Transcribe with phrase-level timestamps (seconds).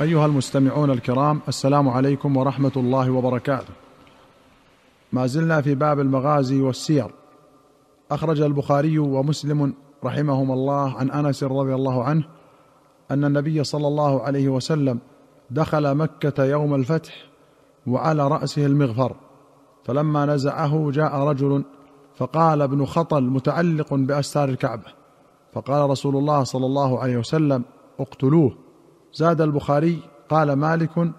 [0.00, 3.74] أيها المستمعون الكرام السلام عليكم ورحمة الله وبركاته.
[5.12, 7.10] ما زلنا في باب المغازي والسير.
[8.10, 9.74] أخرج البخاري ومسلم
[10.04, 12.24] رحمهما الله عن أنس رضي الله عنه
[13.10, 14.98] أن النبي صلى الله عليه وسلم
[15.50, 17.14] دخل مكة يوم الفتح
[17.86, 19.16] وعلى رأسه المغفر
[19.84, 21.64] فلما نزعه جاء رجل
[22.16, 24.92] فقال ابن خطل متعلق بأستار الكعبة
[25.52, 27.64] فقال رسول الله صلى الله عليه وسلم
[28.00, 28.65] اقتلوه
[29.16, 29.98] زاد البخاري
[30.28, 31.12] قال مالك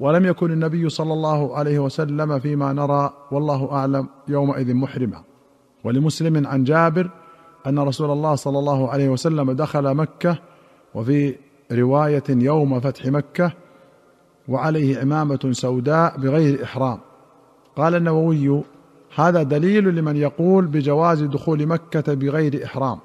[0.00, 5.22] ولم يكن النبي صلى الله عليه وسلم فيما نرى والله أعلم يومئذ محرما.
[5.84, 7.10] ولمسلم عن جابر
[7.66, 10.38] أن رسول الله صلى الله عليه وسلم دخل مكة
[10.94, 11.34] وفي
[11.72, 13.52] رواية يوم فتح مكة
[14.48, 16.98] وعليه عمامه سوداء بغير إحرام.
[17.76, 18.62] قال النووي
[19.14, 22.98] هذا دليل لمن يقول بجواز دخول مكة بغير إحرام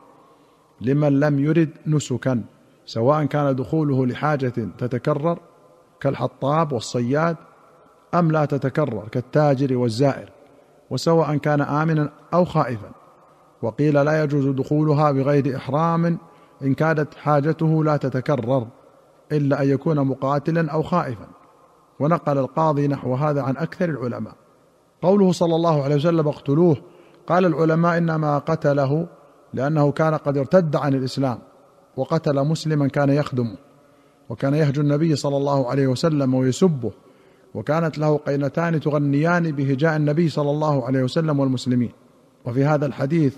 [0.82, 2.44] لمن لم يرد نسكا.
[2.90, 5.40] سواء كان دخوله لحاجة تتكرر
[6.00, 7.36] كالحطاب والصياد
[8.14, 10.30] أم لا تتكرر كالتاجر والزائر
[10.90, 12.92] وسواء كان آمنا أو خائفا.
[13.62, 16.18] وقيل لا يجوز دخولها بغير إحرام
[16.64, 18.68] إن كانت حاجته لا تتكرر
[19.32, 21.28] إلا أن يكون مقاتلا أو خائفا.
[22.00, 24.34] ونقل القاضي نحو هذا عن أكثر العلماء.
[25.02, 26.78] قوله صلى الله عليه وسلم اقتلوه
[27.28, 29.08] قال العلماء إنما قتله
[29.54, 31.49] لأنه كان قد ارتد عن الإسلام.
[31.98, 33.56] وقتل مسلما كان يخدمه
[34.30, 36.92] وكان يهجو النبي صلى الله عليه وسلم ويسبه
[37.54, 41.92] وكانت له قينتان تغنيان بهجاء النبي صلى الله عليه وسلم والمسلمين.
[42.46, 43.36] وفي هذا الحديث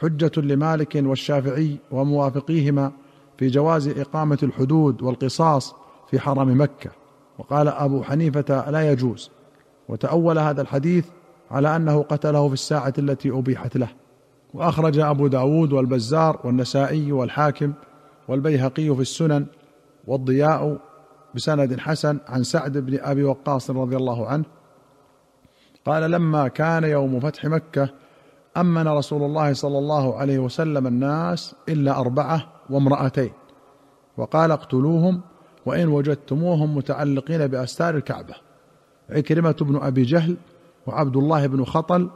[0.00, 2.92] حجة لمالك والشافعي وموافقيهما
[3.38, 5.74] في جواز إقامة الحدود والقصاص
[6.10, 6.90] في حرم مكة.
[7.38, 9.30] وقال أبو حنيفة لا يجوز.
[9.88, 11.06] وتأول هذا الحديث
[11.50, 13.88] على أنه قتله في الساعة التي أبيحت له.
[14.54, 17.72] وأخرج أبو داود والبزار والنسائي والحاكم
[18.28, 19.46] والبيهقي في السنن
[20.06, 20.80] والضياء
[21.34, 24.44] بسند حسن عن سعد بن أبي وقاص رضي الله عنه
[25.86, 27.88] قال لما كان يوم فتح مكة
[28.56, 33.30] أمن رسول الله صلى الله عليه وسلم الناس إلا أربعة وامرأتين
[34.16, 35.20] وقال اقتلوهم
[35.66, 38.34] وإن وجدتموهم متعلقين بأستار الكعبة
[39.10, 40.36] عكرمة بن أبي جهل
[40.86, 42.10] وعبد الله بن خطل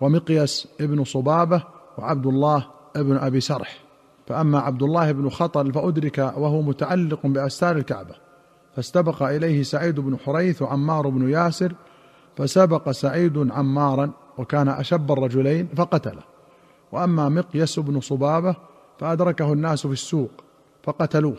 [0.00, 1.62] ومقيس بن صبابة
[1.98, 2.66] وعبد الله
[2.96, 3.83] بن أبي سرح.
[4.26, 8.14] فأما عبد الله بن خطل فأدرك وهو متعلق بأستار الكعبة
[8.76, 11.74] فاستبق إليه سعيد بن حريث وعمار بن ياسر
[12.36, 16.22] فسبق سعيد عمارا وكان أشب الرجلين فقتله.
[16.92, 18.56] وأما مقيس بن صبابة
[18.98, 20.30] فأدركه الناس في السوق
[20.82, 21.36] فقتلوه.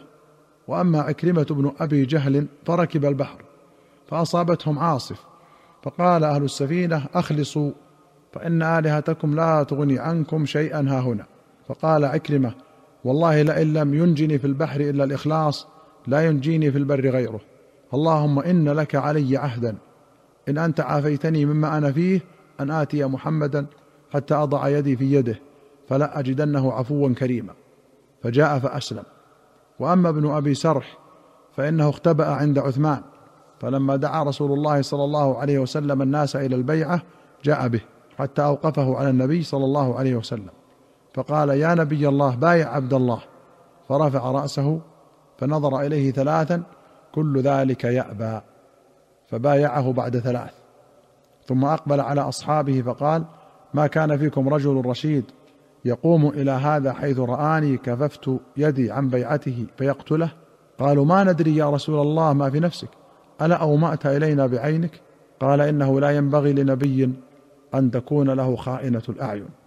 [0.68, 3.42] وأما عكرمة بن أبي جهل فركب البحر
[4.08, 5.26] فأصابتهم عاصف
[5.84, 7.72] فقال أهل السفينة أخلصوا
[8.34, 11.26] فإن آلهتكم لا تغني عنكم شيئا ها هنا.
[11.68, 12.54] فقال عكرمة
[13.06, 15.68] والله لئن لم ينجني في البحر إلا الإخلاص
[16.08, 17.40] لا ينجيني في البر غيره.
[17.94, 19.76] اللهم إن لك علي عهدا
[20.50, 22.22] إن أنت عافيتني مما أنا فيه
[22.60, 23.66] أن آتي محمدا
[24.14, 25.40] حتى أضع يدي في يده
[25.90, 27.54] فلا أجدنه عفوا كريما.
[28.24, 29.04] فجاء فأسلم.
[29.80, 30.98] وأما ابن أبي سرح
[31.58, 33.02] فإنه اختبأ عند عثمان
[33.60, 37.02] فلما دعا رسول الله صلى الله عليه وسلم الناس إلى البيعة
[37.44, 37.82] جاء به
[38.18, 40.65] حتى أوقفه على النبي صلى الله عليه وسلم.
[41.16, 43.20] فقال يا نبي الله بايع عبد الله
[43.90, 44.80] فرفع رأسه
[45.38, 46.64] فنظر إليه ثلاثا
[47.12, 48.42] كل ذلك يأبى
[49.28, 50.52] فبايعه بعد ثلاث
[51.46, 53.24] ثم أقبل على أصحابه فقال
[53.74, 55.24] ما كان فيكم رجل رشيد
[55.86, 60.32] يقوم إلى هذا حيث رآني كففت يدي عن بيعته فيقتله
[60.80, 62.90] قالوا ما ندري يا رسول الله ما في نفسك
[63.42, 65.02] ألا أومأت إلينا بعينك
[65.40, 67.14] قال إنه لا ينبغي لنبي
[67.76, 69.65] أن تكون له خائنة الأعين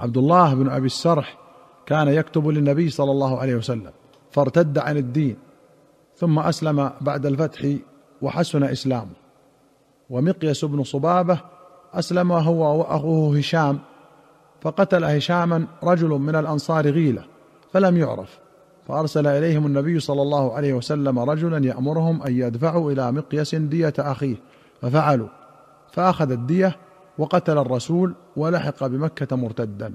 [0.00, 1.38] عبد الله بن أبي السرح
[1.86, 3.90] كان يكتب للنبي صلى الله عليه وسلم
[4.30, 5.36] فارتد عن الدين
[6.16, 7.74] ثم أسلم بعد الفتح
[8.22, 9.12] وحسن إسلامه.
[10.10, 11.40] ومقيس بن صبابة
[11.94, 13.78] أسلم هو وأخوه هشام
[14.60, 17.24] فقتل هشاما رجل من الأنصار غيلة
[17.72, 18.38] فلم يعرف.
[18.88, 24.36] فأرسل إليهم النبي صلى الله عليه وسلم رجلا يأمرهم أن يدفعوا إلى مقيس دية أخيه
[24.82, 25.28] ففعلوا.
[25.92, 26.76] فأخذ الدية
[27.18, 29.94] وقتل الرسول ولحق بمكة مرتدا.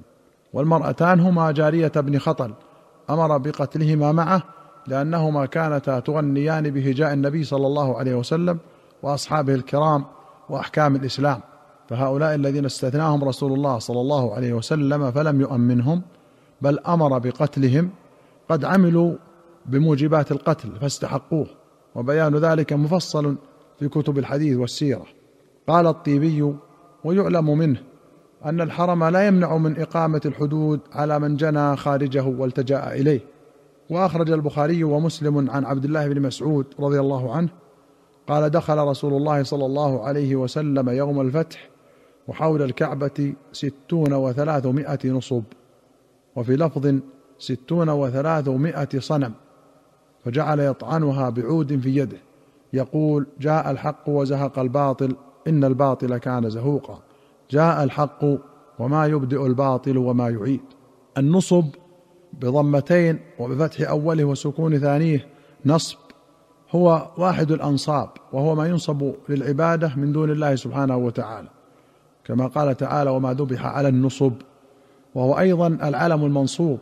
[0.53, 2.53] والمرأتان هما جارية بن خطل.
[3.09, 4.43] أمر بقتلهما معه
[4.87, 8.57] لأنهما كانتا تغنيان بهجاء النبي صلى الله عليه وسلم
[9.03, 10.05] وأصحابه الكرام
[10.49, 11.39] وأحكام الإسلام.
[11.89, 16.01] فهؤلاء الذين استثناهم رسول الله صلى الله عليه وسلم فلم يؤمنهم
[16.61, 17.89] بل أمر بقتلهم.
[18.49, 19.15] قد عملوا
[19.65, 21.47] بموجبات القتل فاستحقوه.
[21.95, 23.35] وبيان ذلك مفصل
[23.79, 25.05] في كتب الحديث والسيرة.
[25.67, 26.55] قال الطيبي
[27.03, 27.81] ويعلم منه
[28.45, 33.19] أن الحرم لا يمنع من إقامة الحدود على من جنى خارجه والتجأ إليه.
[33.89, 37.49] وأخرج البخاري ومسلم عن عبد الله بن مسعود رضي الله عنه
[38.27, 41.69] قال دخل رسول الله صلى الله عليه وسلم يوم الفتح
[42.27, 45.43] وحول الكعبة ستون وثلاثمائة نصب
[46.35, 46.95] وفي لفظ
[47.39, 49.33] ستون وثلاثمائة صنم
[50.25, 52.17] فجعل يطعنها بعود في يده
[52.73, 55.15] يقول جاء الحق وزهق الباطل
[55.47, 56.99] إن الباطل كان زهوقا.
[57.51, 58.25] جاء الحق
[58.79, 60.61] وما يبدئ الباطل وما يعيد.
[61.17, 61.65] النصب
[62.33, 65.27] بضمتين وبفتح أوله وسكون ثانية
[65.65, 65.97] نصب.
[66.71, 71.47] هو واحد الأنصاب وهو ما ينصب للعبادة من دون الله سبحانه وتعالى.
[72.25, 74.33] كما قال تعالى وما ذبح على النصب
[75.15, 76.79] وهو أيضا العلم المنصوب.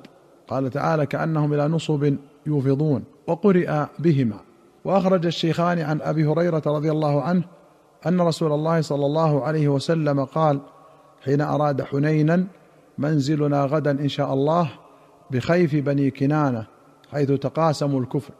[0.47, 2.15] قال تعالى كأنهم إلى نصب
[2.45, 4.39] يوفضون وقرئ بهما.
[4.85, 7.43] وأخرج الشيخان عن أبي هريرة رضي الله عنه
[8.07, 10.59] أن رسول الله صلى الله عليه وسلم قال
[11.23, 12.47] حين أراد حنينا
[12.97, 14.69] منزلنا غدا إن شاء الله
[15.31, 16.65] بخيف بني كنانة
[17.11, 18.33] حيث تقاسموا الكفر.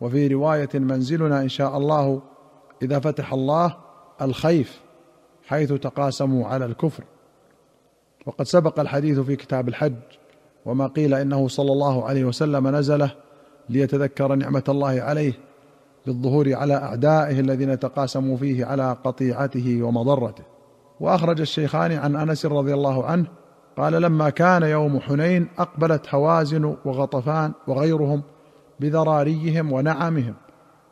[0.00, 2.22] وفي رواية منزلنا إن شاء الله
[2.82, 3.76] إذا فتح الله
[4.22, 4.80] الخيف
[5.46, 7.04] حيث تقاسموا على الكفر.
[8.26, 9.94] وقد سبق الحديث في كتاب الحج
[10.66, 13.10] وما قيل إنه صلى الله عليه وسلم نزله
[13.68, 15.47] ليتذكر نعمة الله عليه.
[16.08, 20.44] بالظهور على أعدائه الذين تقاسموا فيه على قطيعته ومضرته.
[21.00, 23.26] وأخرج الشيخان عن أنس رضي الله عنه
[23.76, 28.22] قال لما كان يوم حنين أقبلت هوازن وغطفان وغيرهم
[28.80, 30.34] بذراريهم ونعمهم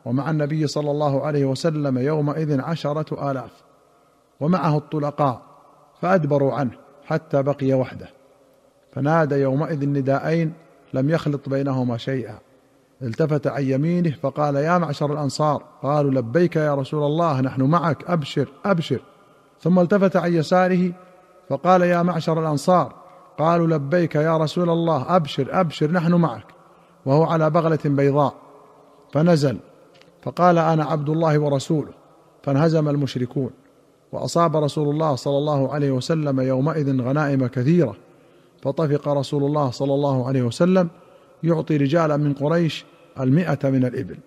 [0.05, 3.51] ومع النبي صلى الله عليه وسلم يومئذ عشرة آلاف
[4.39, 5.41] ومعه الطلقاء
[6.01, 6.71] فأدبروا عنه
[7.05, 8.09] حتى بقي وحده.
[8.91, 10.53] فنادى يومئذ نداءين
[10.93, 12.39] لم يخلط بينهما شيئا.
[13.01, 15.63] التفت عن يمينه فقال يا معشر الأنصار.
[15.83, 18.99] قالوا لبيك يا رسول الله نحن معك أبشر أبشر.
[19.61, 20.91] ثم التفت عن يساره
[21.49, 22.93] فقال يا معشر الأنصار.
[23.37, 26.45] قالوا لبيك يا رسول الله أبشر أبشر نحن معك.
[27.05, 28.33] وهو على بغلة بيضاء.
[29.13, 29.57] فنزل.
[30.21, 31.91] فقال أنا عبد الله ورسوله.
[32.43, 33.49] فانهزم المشركون.
[34.11, 37.95] وأصاب رسول الله صلى الله عليه وسلم يومئذ غنائم كثيرة.
[38.61, 40.89] فطفق رسول الله صلى الله عليه وسلم
[41.43, 42.85] يعطي رجالا من قريش
[43.19, 44.17] المئة من الإبل.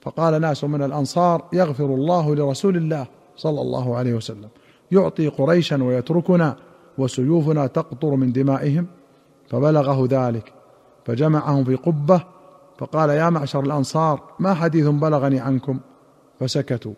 [0.00, 3.06] فقال ناس من الأنصار يغفر الله لرسول الله
[3.36, 4.48] صلى الله عليه وسلم.
[4.90, 6.56] يعطي قريشا ويتركنا
[6.98, 8.86] وسيوفنا تقطر من دمائهم.
[9.48, 10.52] فبلغه ذلك
[11.04, 12.22] فجمعهم في قبة.
[12.78, 15.80] فقال يا معشر الأنصار ما حديث بلغني عنكم؟
[16.40, 16.94] فسكتوا.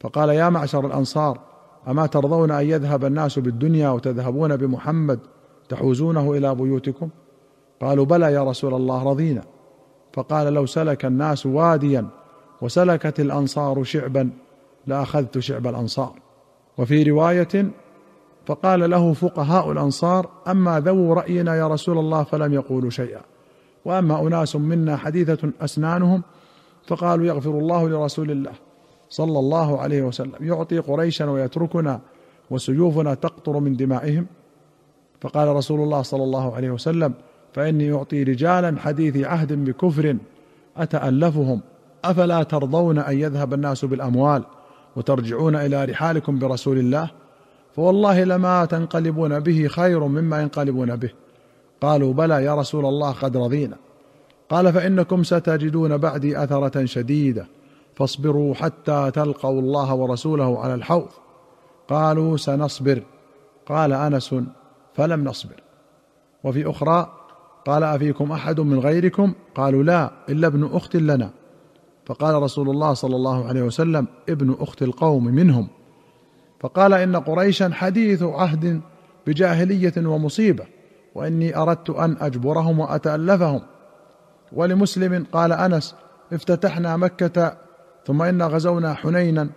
[0.00, 1.40] فقال يا معشر الأنصار
[1.88, 5.18] أما ترضون أن يذهب الناس بالدنيا وتذهبون بمحمد
[5.68, 7.08] تحوزونه إلى بيوتكم؟
[7.82, 9.42] قالوا بلى يا رسول الله رضينا.
[10.12, 12.06] فقال لو سلك الناس واديا
[12.60, 14.30] وسلكت الأنصار شعبا
[14.86, 16.12] لأخذت شعب الأنصار.
[16.78, 17.70] وفي رواية
[18.46, 23.20] فقال له فقهاء الأنصار أما ذو رأينا يا رسول الله فلم يقولوا شيئا.
[23.84, 26.22] وأما أناس منا حديثة أسنانهم
[26.86, 28.52] فقالوا يغفر الله لرسول الله
[29.08, 30.34] صلى الله عليه وسلم.
[30.40, 32.00] يعطي قريشا ويتركنا
[32.50, 34.26] وسيوفنا تقطر من دمائهم.
[35.20, 37.14] فقال رسول الله صلى الله عليه وسلم
[37.52, 40.16] فإني أعطي رجالا حديث عهد بكفر
[40.76, 41.60] أتألفهم.
[42.04, 44.44] أفلا ترضون أن يذهب الناس بالأموال
[44.96, 47.10] وترجعون إلى رحالكم برسول الله؟
[47.76, 51.10] فوالله لما تنقلبون به خير مما ينقلبون به.
[51.80, 53.76] قالوا بلى يا رسول الله قد رضينا.
[54.50, 57.46] قال فإنكم ستجدون بعدي أثرة شديدة.
[57.94, 61.08] فاصبروا حتى تلقوا الله ورسوله على الحوض.
[61.88, 63.02] قالوا سنصبر.
[63.66, 64.34] قال أنس
[64.94, 65.62] فلم نصبر.
[66.44, 67.12] وفي أخرى
[67.66, 71.30] قال أفيكم أحد من غيركم؟ قالوا لا إلا ابن أخت لنا.
[72.06, 75.68] فقال رسول الله صلى الله عليه وسلم ابن أخت القوم منهم.
[76.60, 78.80] فقال إن قريشا حديث عهد
[79.26, 80.64] بجاهلية ومصيبة
[81.14, 83.60] وإني أردت أن أجبرهم وأتألفهم.
[84.52, 85.94] ولمسلم قال أنس
[86.32, 87.56] افتتحنا مكة
[88.06, 89.48] ثم انا غزونا حنينا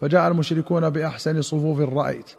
[0.00, 2.30] فجاء المشركون بأحسن صفوف رايت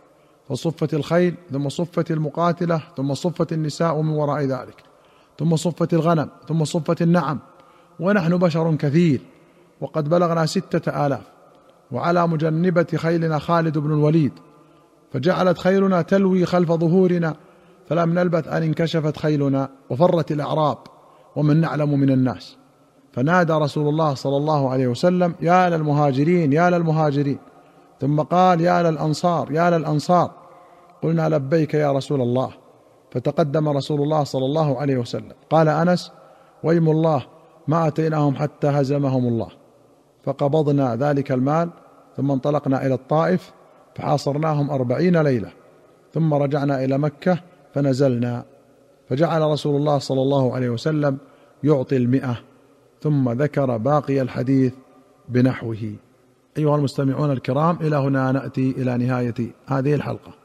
[0.49, 4.94] فصفت الخيل ثم صفت المقاتلة ثم صفت النساء من وراء ذلك.
[5.39, 7.39] ثم صفت الغنم ثم صفت النعم
[7.99, 9.21] ونحن بشر كثير
[9.81, 11.23] وقد بلغنا ستة آلاف
[11.91, 14.31] وعلى مجنبة خيلنا خالد بن الوليد
[15.13, 17.35] فجعلت خيلنا تلوي خلف ظهورنا
[17.89, 20.77] فلم نلبث أن انكشفت خيلنا وفرت الأعراب
[21.35, 22.57] ومن نعلم من الناس.
[23.13, 27.37] فنادى رسول الله صلى الله عليه وسلم يا للمهاجرين يا للمهاجرين.
[28.01, 30.31] ثم قال يا للأنصار يا للأنصار.
[31.03, 32.49] قلنا لبيك يا رسول الله.
[33.15, 35.31] فتقدم رسول الله صلى الله عليه وسلم.
[35.49, 36.11] قال أنس
[36.63, 37.25] ويم الله
[37.67, 39.47] ما أتيناهم حتى هزمهم الله.
[40.23, 41.69] فقبضنا ذلك المال
[42.17, 43.51] ثم انطلقنا إلى الطائف
[43.95, 45.49] فحاصرناهم أربعين ليلة.
[46.13, 47.39] ثم رجعنا إلى مكة
[47.73, 48.43] فنزلنا.
[49.09, 51.17] فجعل رسول الله صلى الله عليه وسلم
[51.63, 52.37] يعطي المئة
[53.01, 54.73] ثم ذكر باقي الحديث
[55.29, 55.95] بنحوه.
[56.57, 59.33] أيها المستمعون الكرام إلى هنا نأتي إلى نهاية
[59.67, 60.44] هذه الحلقة.